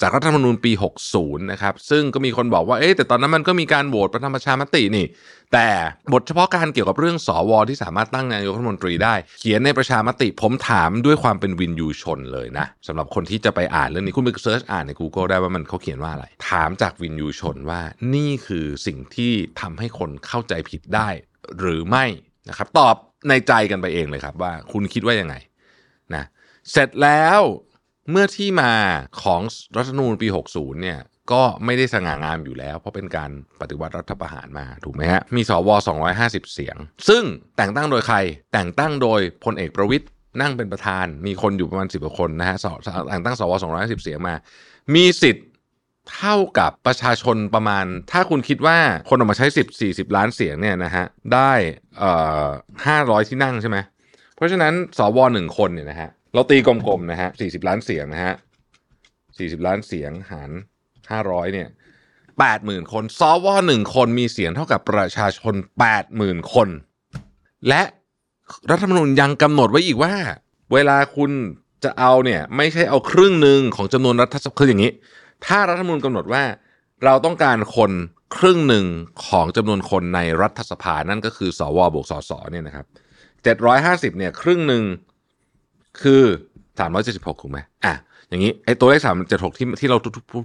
[0.00, 0.72] จากรัฐธรรมนูญปี
[1.10, 5.06] 60 นะครับซึ่งก็มีคนบอกว่าเอ๊แต่ตอนนั้นมันก็มีการโหวตประธรรมชามตินี่
[5.52, 5.70] แต่
[6.12, 17.80] บทเฉพาะกาลเกี่ยวกับเรื่องสวที่สามารถตั้งนายกรัฐมนตรีได้ เขียนในประชามติผมถามด้วยความเป็นวิญญูชนเลยนะสำหรับคนที่จะไปอ่านเรื่องนี้คุณไป search อ่านใน Google ได้ว่ามันเขาเขียนว่าอะไร ถามจากวิญญูชนว่า
[18.14, 21.08] นี่คือสิ่งที่ทำให้คนเข้าใจผิดได้
[21.58, 22.04] หรือไม่
[22.48, 22.96] นะครับ ตอบ
[23.28, 25.34] ในใจกันไปเองเลยครับว่าคุณคิดว่ายังไง
[26.14, 26.24] นะ
[26.70, 27.40] เสร็จแล้ว
[28.10, 28.72] เมื่อที่มา
[29.22, 29.40] ของ
[29.76, 30.98] รัฐธรรมนูญปี 60 เนี่ย
[31.32, 35.68] ก็ไม่ได้สง่างามอยู่แล้ว เพราะเป็นการปฏิวัติรัฐประหารมาถูกไหมฮะมีสว
[36.10, 36.76] 250 เสียง
[37.08, 37.22] ซึ่ง
[37.56, 38.16] แต่งตั้งโดยใคร
[38.52, 40.06] แต่งตั้งโดยพลเอกประวิตย
[40.40, 42.56] นั่งเป็นประธาน มีคนอยู่ประมาณ10กว่าคนนะฮะ
[43.10, 44.34] แต่งตั้งสว250 เสียงมา
[44.94, 45.46] มีสิทธิ์
[46.16, 51.52] เท่ากับประชาชนประมาณ ถ้าคุณคิดว่าคนออกมาใช้ 10 40 ล้านเสียงเนี่ยนะฮะได้
[51.98, 52.12] เอ่
[52.44, 52.46] อ
[52.86, 53.78] 500 ที่นั่งใช่ไหม
[54.36, 58.34] เพราะฉะนั้นสวหนึ่งคนเนี่ยนะฮะเราตีกลมๆนะฮะ40 ล้านเสียงนะฮะ
[59.20, 60.50] 40 ล้านเสียงหาร
[61.10, 61.68] ห้าร้อยเนี่ย
[62.38, 66.68] แปดหมื่นคนสวหนึ่งคนมีเสียงเท่ากับประชาชนแปดหมื่นคน
[67.68, 67.82] และ
[68.70, 70.12] รัฐธรรมนูญยังกำหนดไว้อีกว่า
[70.72, 71.30] เวลาคุณ
[71.84, 74.92] จะเอาเนี่ยไม่ใช่เอาครึ่งหนึ่งของจำนวนรัฐสภาคืออย่างนี้
[75.46, 76.44] ถ้ารัฐธรรมนูญกำหนดว่า
[77.04, 77.92] เราต้องการคน
[78.36, 78.86] ครึ่งหนึ่ง
[79.26, 82.86] ของจำนวนคนในรัฐสภานั่นก็คือสวบวกสสเนี่ยนะครับ
[83.42, 84.82] เจ็ดร้อยห้าสิบเนี่ยครึ่งหนึ่ง
[86.02, 86.22] คือ
[86.78, 87.94] สามร้อยเจ็ดสิบหกถูกไหมอะ
[88.30, 89.96] อย่างนี้ไอ้ตัวเลขสามเจ็ดหกที่ที่เรา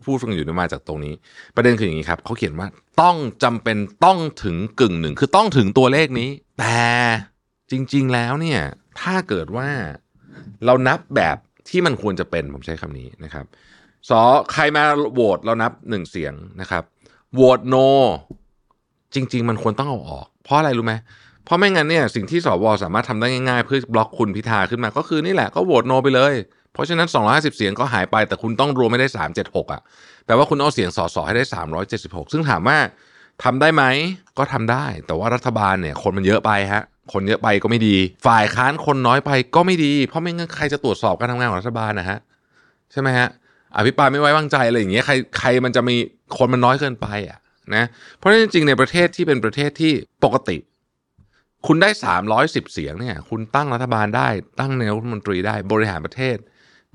[0.05, 1.13] พูดฟังอยู่นี่มาจากตรงนี้
[1.55, 2.67] ประเด็นคืออย่างนี้ครับเขาเขียนว่า
[3.01, 6.83] ต้องจำเป็นต้องถึงกึ่งหนึ่งคือต้องถึงตัวเลขนี้ แต่
[7.71, 8.61] จริง ๆ แล้วเนี่ย
[9.01, 9.69] ถ้าเกิดว่า
[10.65, 11.37] เรานับแบบ
[11.69, 13.45] ที่มันควรจะเป็นผมใช้คำนี้นะครับ
[14.09, 14.21] สอ
[14.53, 16.83] ใครมาโหวตเรานับหนึ่งเสียงนะครับ
[17.33, 17.75] โหวตโน
[19.13, 20.93] จริง ๆ มันควรต้องเอาออก เพราะอะไรรู้ไหม
[21.45, 26.33] เพราะไม่งั้นเนี่ยสิ่งที่สวสามารถทำได้ง่ายๆ เพื่อบล็อกคุณพิธาขึ้นมาก็คือนี่แหละก็โหวตโนไปเลย
[26.75, 29.07] เพราะฉะนั้น 250 เสียงก็หายไปแต่คุณต้องรวมไม่ได้
[29.39, 29.81] 376อะ
[30.25, 31.45] แปลว่าคุณเอาเสียงสสให้ได้
[31.87, 32.77] 376 ซึ่งถามว่า
[33.43, 33.83] ทำได้ไหม
[34.37, 36.83] ก็ทำได้ แต่ว่ารัฐบาลเนี่ยคนมันเยอะไปฮะ
[37.13, 37.95] คนเยอะไปก็ไม่ดี
[38.27, 42.19] ฝ่ายค้านคนน้อยไปก็ไม่ดี เพราะไม่งั้นใครจะตรวจสอบการทำงานของรัฐบาลนะฮะ
[42.91, 43.27] ใช่ไหมฮะ
[43.77, 45.95] อภิปรายไม่ไว้วางใจอะไรอย่างเงี้ยใครใครมันจะมี
[46.37, 47.39] คนมันน้อยเกินไปอะ
[47.75, 47.85] นะ
[48.17, 50.57] เพราะฉะนั้นจริงๆในประเทศที่เป็นประเทศที่ปกติ
[51.67, 51.89] คุณได้
[52.31, 54.27] 310 เสียงเนี่ยคุณตั้งรัฐบาลได้
[54.59, 56.37] ตั้งนายกรัฐมนตรีได้บริหารประเทศ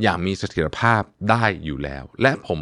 [0.02, 2.60] อย่างมีเสถียรภาพได้อยู่แล้ว และผม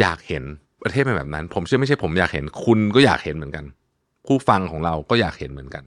[0.00, 0.44] อยากเห็น
[0.82, 3.64] ประเทศเป็นแบบนั้น ผมเชื่อไม่ใช่ผมอยากเห็นคุณก็อยากเห็นเหมือนกัน
[4.26, 5.84] ผู้ฟังของเราก็อยากเห็นเหมือนกัน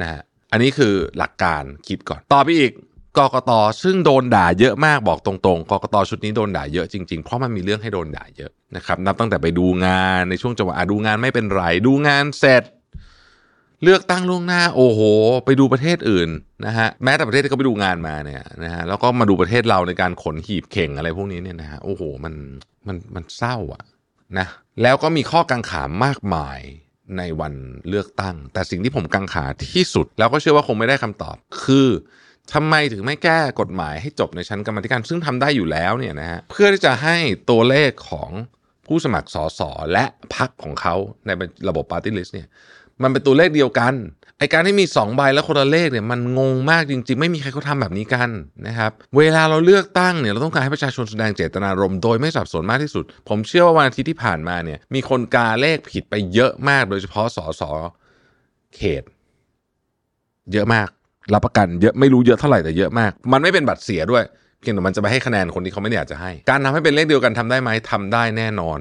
[0.00, 2.72] นะฮะอันนี้คือหลักการคิดก่อนต่อไปอีก
[3.18, 3.50] กกต
[3.82, 12.62] ซึ่งโดนด่าเยอะมากบอกตรงๆกกตชุดนี้โดนด่าเยอะจริงๆ เพราะมันมีเรื่องให้โดนด่าเยอะนะครับนับตั้งแต่ไปดูงานในช่วงจังหวะดูงานไม่เป็นไร ดูงานเสร็จ
[13.82, 15.00] เลือกตั้งล่วงหน้าโอ้โห
[15.44, 16.28] ไปดูประเทศอื่น
[16.66, 22.34] นะฮะแม้แต่ประเทศที่เขาไปดูงานมาเนี่ยนะฮะแล้วก็มาดูประเทศเราในการขนหีบเข่งอะไรพวกนี้เนี่ยนะฮะโอ้โหมัน
[22.86, 23.84] มันมันเศร้าอะ
[24.38, 24.46] นะ
[24.82, 26.60] แล้วก็มีข้อกังขามากมาย
[27.18, 27.54] ในวัน
[27.88, 31.88] เลือกตั้ง แต่สิ่งที่ผมกังขาที่สุด แล้วก็เชื่อว่าคงไม่ได้คำตอบ คือ
[32.52, 37.16] ทำไมถึงไม่แก้กฎหมายให้จบในชั้นกรรมธิการ ซึ่งทำได้อยู่แล้วเนี่ยนะฮะเพื่อที่จะให้
[37.50, 38.30] ตัวเลขของ
[38.86, 39.60] ผู้สมัครสส
[39.92, 40.94] และพรรคของเขา
[41.26, 41.30] ใน
[41.68, 42.48] ระบบปาร์ตี้ลิสต์เนี่ย
[43.02, 43.94] มันเป็นตัวเลขเดียวกัน
[44.38, 48.28] ไอการที่มี 2 ใบแล้วคนละเลขเนี่ยมันงงมากจริง ๆ ไม่มีใครเขาทำแบบนี้กัน
[48.66, 57.62] นะครับเวลาเราเลือกตั้งเนี่ยเราต้องการให้ประชาชนแสดงเจตนารมณ์โดยไม่สับสนมากที่สุด ผมเชื่อว่าวันอาทิตย์ที่ผ่านมาเนี่ยมีคนกาเลขผิดไปเยอะมาก โดยเฉพาะสส
[58.76, 59.02] เขต
[60.52, 60.88] เยอะมาก
[61.34, 64.24] รับประกันเยอะไม่รู้เยอะเท่าไหร่แต่เยอะมาก มันไม่เป็นบัตรเสียด้วย
[64.60, 68.78] เพียงแต่มันจะไปให้คะแนนคนที่เขาไม่อยากจะให้ การทำให้เป็นเลขเดียวกันทำได้ไหมทำได้แน่นอน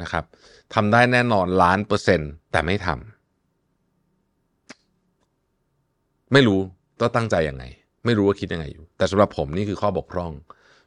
[0.00, 0.24] นะครับ
[0.74, 3.15] ทำได้แน่นอนล้านเปอร์เซ็นต์แต่ไม่ทำ
[6.32, 6.60] ไม่รู้
[7.00, 7.64] ต้องตั้งใจยังไง
[8.04, 10.32] ไม่รู้ว่าคิดยังไงอยู่ แต่สำหรับผมนี่คือข้อบกพร่อง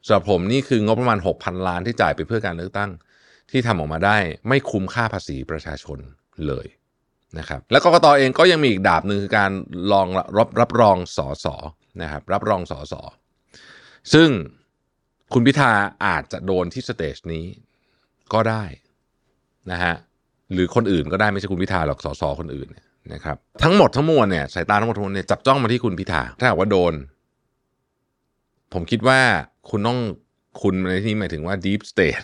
[0.06, 2.90] สำหรับผมนี่คืองบประมาณ 6,000 ล้านที่จ่ายไปเพื่อการเลือกตั้ง
[3.50, 4.16] ที่ทำออกมาได้
[4.48, 5.98] ไม่คุ้มค่าภาษีประชาชน
[6.46, 6.66] เลย
[7.38, 9.50] นะครับแล้วกกตเองก็ยังมีอีกดาบหนึ่งคือการ
[9.92, 11.56] รองรับรับรองสอสอ
[12.02, 13.02] นะครับรับรองสอสอ
[14.12, 14.28] ซึ่ง
[15.32, 15.72] คุณพิธา
[16.06, 17.44] อาจจะโดนที่สเตจนี้
[18.32, 18.64] ก็ได้
[19.70, 19.94] นะฮะ
[20.52, 26.94] หรือคนอื่นก็ได้ไม่ใช่คุณพิธาหรอกสอสอคนอื่นเนี่ย นะครับทั้งหมดทั้งมวลเนี่ยสายตาทั้งหมดทั้งมวลเนี่ยจับจ้องมาที่คุณพิธาถ้าหากว่าโดน
[28.72, 29.18] ผมคิดว่า
[29.70, 29.98] คุณต้อง
[30.62, 32.22] คุณในที่หมายถึงว่า deep state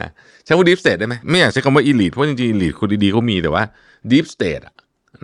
[0.00, 0.08] นะ
[0.44, 3.64] ใช้ว่า deep state ได้ไหมไม่อยากใช้คำว่า elite เพราะจริงๆ elite คนดีๆเขามีแต่ว่า
[4.12, 4.64] deep state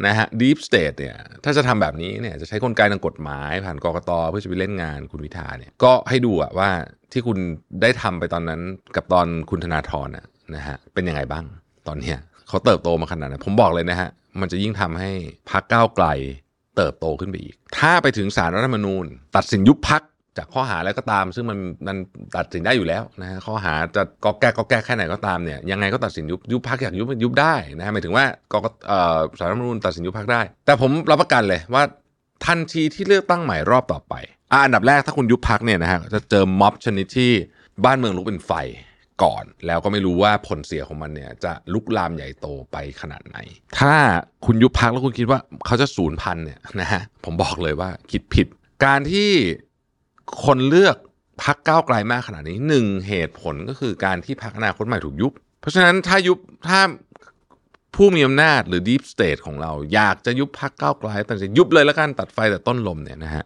[0.06, 6.70] นะฮะ deep state เนี่ยถ้าจะทำแบบนี้เนี่ยจะใช้กลไกทางกฎหมาย ผ่านกกตเพื่อจะไปเล่นงานคุณพิธาเนี่ยก็ให้ดูอะว่า
[7.12, 7.38] ที่คุณ
[7.82, 8.60] ได้ทำไปตอนนั้น
[8.96, 10.08] กับตอนคุณธนาธร
[10.54, 11.44] นะฮะเป็นยังไงบ้าง
[11.88, 15.10] ตอนเนี้ยเขาเติบโตมาขนาดนั้นผมบอกเลยนะฮะ มันจะยิ่งทำให้
[15.50, 16.06] พรรคก้าวไกล
[16.76, 19.04] เติบโตขึ้นไปอีก ถ้าไปถึงสารรัฐธรรมนูญ
[19.36, 20.02] ตัดสินยุบพัก
[20.38, 21.96] จากข้อหาอะไรก็ตาม ซึ่งมันมัน
[22.36, 31.82] ตัดสินได้อยู่แล้วนะฮะข้อหาจะก็แก้ก็แก้แค่ไหนก็ตามเนี่ยยังไงก็ตัดสินยุบยุบพักอยากยุบยุบได้นะฮะหมายถึงว่ากกเอ่อสารรัฐธรรมนูญตัดสินยุบพักได้ แต่ผมรับประกันเลยว่า
[32.46, 34.14] ทันทีที่เลือกตั้งใหม่รอบต่อไป
[34.52, 37.30] อะอันดับแรกถ้าคุณยุบพักเนี่ยนะฮะจะเจอม็อบชนิดที่
[37.84, 38.52] บ้านเมืองลุกเป็นไฟ
[39.24, 43.38] ก่อน แล้วก็ไม่รู้ว่าผลเสียของมันเนี่ยจะลุกลามใหญ่โตไปขนาดไหน
[43.78, 43.94] ถ้า
[44.46, 48.46] คุณยุบพักแล้วคุณคิดว่าเขาจะสูญพันเนี่ยนะฮะผมบอกเลยว่าคิดผิด
[48.84, 49.30] การที่
[50.44, 50.96] คนเลือก
[51.42, 56.80] พักก้าวไกลมากขนาดนี้หนึ่งเหตุผลก็คือการที่พักอนาคตใหม่ถูกยุบ เพราะฉะนั้นถ้ายุบถ้า
[57.96, 63.44] ผู้มีอำนาจหรือ deep state ของเรา อยากจะยุบพักก้าวไกลแต่จะยุบเลยแล้วกันตัดไฟแต่ต้นลมเนี่ยนะฮะ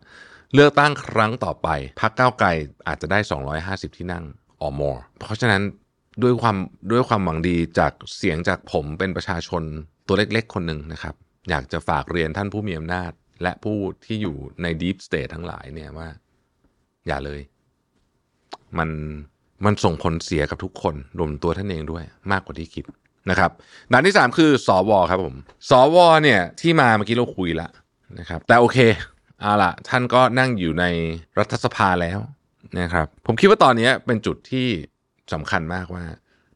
[0.54, 1.68] เลือกตั้งครั้งต่อไป
[2.00, 2.48] พักก้าวไกล
[2.88, 3.18] อาจจะได้
[3.58, 4.24] 250 ที่นั่ง
[4.64, 5.62] or more เพราะฉะนั้น
[6.22, 6.57] ด้วยความ
[6.92, 9.62] ด้วยความหวังดีจากเสียงจากผมเป็นประชาชน
[10.07, 11.14] ตัวเล็กๆ คนหนึ่งนะครับ
[11.50, 16.09] อยากจะฝากเรียนท่านผู้มีอำนาจ และผู้ที่อยู่ใน deep state ทั้งหลายเนี่ยว่า
[17.07, 17.40] อย่าเลย
[18.79, 18.90] มัน
[19.64, 22.85] มันส่งผลเสียกับทุกคนรวมตัวท่านเองด้วยมากกว่าที่คิด
[23.31, 23.50] นะครับ
[23.92, 25.35] ด่านที่ 3 คือสวครับผม
[25.70, 27.68] สวเนี่ยที่มาเมื่อกี้เราคุยละ
[28.18, 28.79] นะครับแต่โอเค
[29.40, 30.85] เอาละท่านก็นั่งอยู่ใน
[31.38, 32.18] รัฐสภาแล้ว
[32.78, 34.66] นะครับผมคิดว่าตอนนี้เป็นจุดที่
[35.32, 36.04] สำคัญมากว่า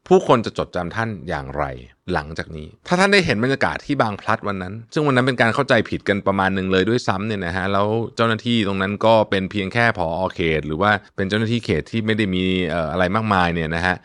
[0.07, 1.64] ผู้คนจะจดจำท่านอย่างไร
[2.12, 13.96] หลังจากนี้ ถ้าท่านได้เห็นบรรยากาศที่บางพลัดวันนั้น ซึ่งวันนั้นเป็นการเข้าใจผิดกันประมาณหนึ่งเลยด้วยซ้ำเนี่ยนะฮะแล้วเจ้าหน้าที่ตรงนั้นก็เป็นเพียงแค่ผอเขต หรือว่าเป็นเจ้าหน้าที่เขตที่ไม่ได้มีเอ่ออะไรมากมายเนี่ยนะฮะ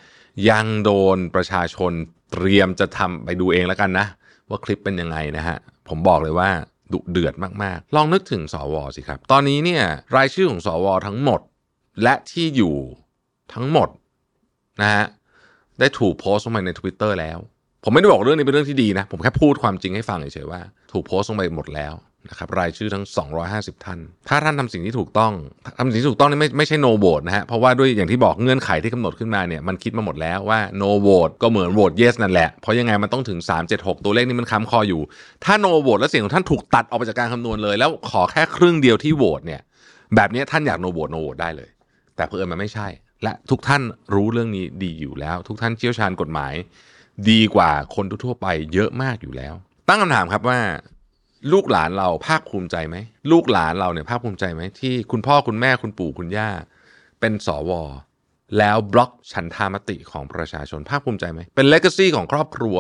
[0.50, 1.92] ยังโดนประชาชน
[2.32, 4.08] เตรียมจะทำไปดูเองแล้วกันนะ
[4.50, 5.58] ว่าคลิปเป็นยังไงนะฮะ
[5.90, 6.50] ผมบอกเลยว่า
[6.94, 9.84] ดุเดือดมาก ๆ ลองนึกถึงสวสิครับ ตอนนี้เนี่ย
[10.16, 11.42] รายชื่อของสวทั้งหมด
[12.02, 12.76] และที่อยู่
[13.54, 13.90] ทั้งหมด
[14.82, 15.06] นะฮะ
[15.80, 17.38] ได้ถูกโพสต์ลงไปใน Twitter แล้ว
[17.84, 21.96] ผมไม่ได้บอกเรื่องนี้เป็นเรื่องที่ดีนะ ผมแค่พูดความจริงให้ฟังเฉยๆว่า ถูกโพสต์ลงไปหมดแล้ว
[22.30, 23.06] นะครับรายชื่อทั้ง
[23.44, 25.34] 250 ท่าน ถ้าท่านทำสิ่งที่ถูกต้อง
[25.78, 33.40] ทำสิ่งที่ถูกต้องนี่ไม่ไม่ใช่ no vote นะฮะเพราะว่าด้วยอย่างที่บอกเงื่อนไขที่กำหนดขึ้นมาเนี่ยมันคิดมาหมดแล้วว่า no vote ก็เหมือน vote yes นั่นแหละ เพราะยังไงมันต้องถึง
[33.72, 35.02] 376 ตัวเลขนี้มันค้ำคออยู่
[35.46, 39.62] ถ้า no vote แล้วเสียงของท่านถูกตัดออกไปจากการคำนวณเลย แล้วขอแค่ครึ่งเดียวที่โหวตเนี่ย
[40.16, 41.70] แบบนี้ท่านอยาก no vote no vote ได้เลย
[42.16, 42.88] แต่เพื่อนมันไม่ใช่
[43.24, 43.82] และทุกท่าน
[44.14, 46.54] รู้เรื่องนี้ดีอยู่แล้ว ทุกท่านเชี่ยวชาญกฎหมาย
[47.30, 49.54] ดีกว่าคนทั่วไปเยอะมากอยู่แล้ว
[49.88, 50.60] ตั้งคำถามครับว่า
[51.54, 52.96] ลูกหลานเราภาคภูมิใจไหม
[53.32, 56.50] ลูกหลานเราเนี่ยภาคภูมิใจไหมที่คุณพ่อคุณแม่คุณปู่คุณย่า
[57.20, 57.72] เป็นสว
[58.58, 62.78] แล้วบล็อกฉันทามติของประชาชนภาคภูมิใจไหมเป็นเลก a ซีของครอบครัว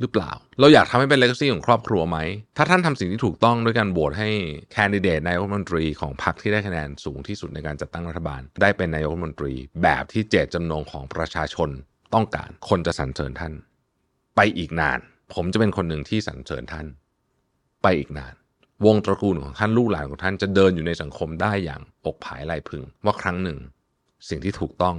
[0.00, 0.30] หรือเปล่า
[0.60, 2.18] เราอยากทำให้เป็นเลกซี่ของครอบครัวไหม
[2.56, 4.28] ถ้าท่านทำสิ่งที่ถูกต้องด้วยการโหวตให้
[4.72, 11.70] แคนดิเดตนายกรัฐมนตรีของพรรคที่ได้คะแนนสูงที่สุดในการจัดตั้งรัฐบาล ได้เป็นนายกรัฐมนตรี แบบที่เจตจำนงของประชาชน
[12.14, 13.52] ต้องการ คนจะสรรเสริญท่าน
[14.36, 14.98] ไปอีกนาน
[15.34, 16.86] ผมจะเป็นคนหนึ่งที่สรรเสริญท่าน
[17.82, 18.34] ไปอีกนาน
[18.86, 23.58] วงตระกูลของท่านลูกหลานของท่านจะเดินอยู่ในสังคมได้อย่างอกผายไหลพึง ว่าครั้งหนึ่ง
[24.28, 24.96] สิ่งที่ถูกต้อง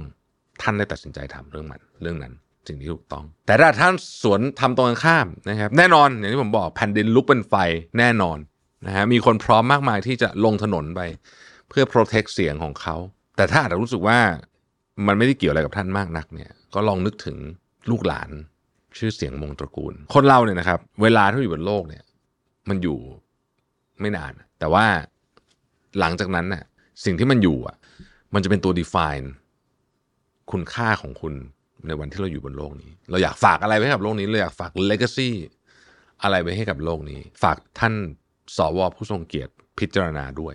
[0.62, 2.34] ท่านได้ตัดสินใจทำเรื่องมันเรื่องนั้น
[2.68, 7.54] สิ่งที่ถูกต้อง แต่ถ้าท่านสวนทำตรงกันข้ามนะครับ แน่นอนอย่างที่ผมบอกแผ่นดินลุกเป็นไฟ
[7.98, 8.38] แน่นอน
[8.86, 11.00] นะฮะมีคนพร้อมมากมายที่จะลงถนนไป
[11.68, 12.96] เพื่อ protect เสียงของเขา
[13.36, 14.18] แต่ถ้าอาจจะรู้สึกว่า
[15.06, 17.36] มันไม่ได้เกี่ยวอะไรกับท่านมากนักเนี่ยก็ลองนึกถึง
[17.90, 18.30] ลูกหลาน
[18.98, 22.04] ชื่อเสียงวงตระกูล คนเราเนี่ยนะครับ เวลาที่อยู่บนโลกเนี่ย
[22.68, 22.98] มันอยู่
[24.00, 24.86] ไม่นาน แต่ว่า
[26.00, 26.64] หลังจากนั้นน่ะ
[27.04, 27.76] สิ่งที่มันอยู่อะ
[28.34, 29.26] มันจะเป็นตัว define
[30.50, 31.34] คุณค่าของคุณ
[31.88, 35.30] ในวันที่เราอยู่บนโลกนี้ เราอยากฝากอะไรไว้กับโลกนี้เราอยากฝาก legacy
[36.22, 37.94] อะไรไว้ให้กับโลกนี้ ฝากท่าน
[38.56, 40.54] สวผู้ทรงเกียรติพิจารณาด้วย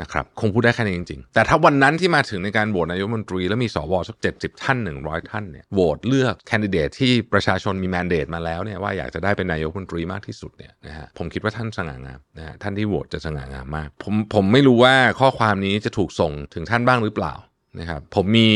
[0.00, 17.34] นะครับคงพูดได้แค่นี้จริงๆ แต่ถ้าวันนั้นที่มาถึงในการโหวตนายกมนตรี แล้วมีสวสักเจ็ดสิบท่านหนึ่งร้อยท่านเนี่ยโหวตเลือกแคนดิเดตที่ประชาชนมีแมนเดตมาแล้วเนี่ยว่าอยากจะได้เป็นนายกมนตรีมากที่สุดเนี่ยนะฮะผมคิดว่าท่านสง่างามนะฮะท่านที่โหวตจะสง่างามมาก ผมผมไม่รู้ว่าข้อความนี้จะถูกส่งถึงท่านบ้างหรือเปล่า
[17.80, 18.48] นะครับผมมี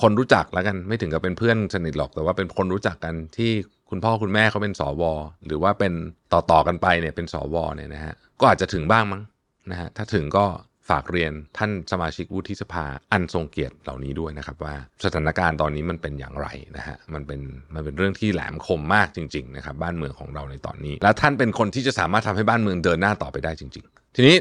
[0.00, 3.50] คนรู้จักแล้วกันไม่ถึงกับเป็นเพื่อนสนิทหรอกแต่ว่าเป็นคนรู้จักกันที่
[3.90, 5.02] คุณพ่อคุณแม่เขาเป็นสว
[5.46, 5.92] หรือว่าเป็น
[6.32, 9.22] ต่อๆกันไปเนี่ยเป็นสวเนี่ยนะฮะก็อาจจะถึงบ้างมั้ง
[9.70, 10.44] นะฮะถ้าถึงก็
[10.88, 14.74] ฝากเรียนท่านสมาชิกวุฒิสภาอันทรงเกียรติเหล่านี้ด้วยนะครับ ว่า
[15.04, 16.46] สถานการณ์ตอนนี้มันเป็นอย่างไร
[16.76, 17.40] นะฮะมันเป็น
[17.74, 24.36] มันเป็นเรื่องที่แหลมคมมากจริงๆนะครับบ้านเมืองของเราในตอนนี้ และท่านเป็นคนที่จะสามารถทำให้บ้านเมืองเดินหน้าต่อไปได้จริง ๆ ทีนี้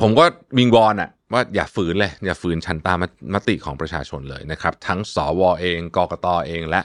[0.00, 0.24] ผมก็
[0.58, 2.98] วิงวอนอะ ว่าอย่าฝืนเลย อย่าฝืนชันตาม
[3.34, 6.80] มติของประชาชนเลยนะครับ ทั้งสวเองกกตเอง และ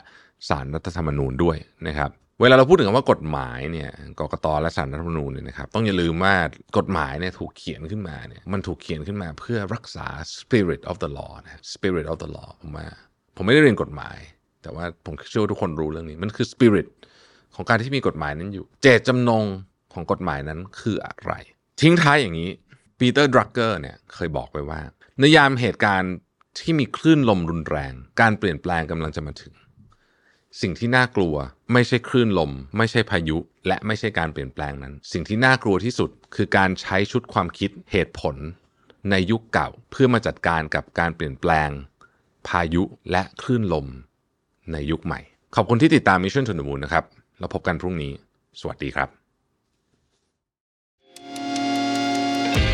[0.50, 2.10] สารรัฐธรรมนูญด้วยนะครับ
[2.42, 6.34] เวลาเราพูดถึงคำว่ากฎหมายเนี่ยกกตและสารรัฐธรรมนูญเนี่ยนะครับต้องอย่าลืมว่า
[6.78, 10.08] กฎหมายเนี่ยถูกเขียนขึ้นมาเนี่ยมันถูกเขียนขึ้นมาเพื่อรักษา
[10.40, 12.88] spirit of the law นะ spirit of the law ผมว่า
[13.36, 14.18] ผมไม่ได้เรียนกฎหมาย
[14.62, 16.88] แต่ว่าผมเชื่อว่าทุกคนรู้เรื่องนี้มันคือ spirit
[17.56, 19.46] ของการที่มีกฎหมายนั้นอยู่ เจตจำนง
[19.94, 21.34] ของกฎหมายนั้นคืออะไร
[21.82, 22.50] ทิ้งท้ายอย่างนี้
[23.02, 24.82] ปีเตอร์ดรักเกอร์เนี่ยเคยบอกไว้ว่า
[25.20, 26.14] ในยามเหตุการณ์
[26.60, 29.54] ที่มีคลื่นลมรุนแรง การเปลี่ยนแปลงกำลังจะมาถึง
[30.62, 31.36] สิ่งที่น่ากลัว
[31.74, 33.38] ไม่ใช่คลื่นลม ไม่ใช่พายุ
[33.68, 38.36] และไม่ใช่การเปลี่ยนแปลงนั้น สิ่งที่น่ากลัวที่สุดคือการใช้ชุดความคิดเหตุผล
[39.10, 41.70] ในยุคเก่าเพื่อมาจัดการกับการเปลี่ยนแปลง
[42.48, 43.88] พายุและคลื่นลม
[44.72, 45.20] ในยุคใหม่
[45.56, 47.06] ขอบคุณที่ติดตาม Mission to the Moon นะครับ
[47.40, 48.12] แล้วพบกันพรุ่งนี้
[48.62, 49.21] สวัสดีครับ